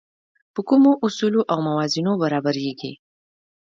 په 0.53 0.61
کومو 0.69 0.91
اصولو 1.05 1.41
او 1.51 1.57
موازینو 1.67 2.11
برابرېږي. 2.21 2.93